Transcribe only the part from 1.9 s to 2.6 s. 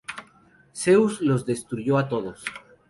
a todos.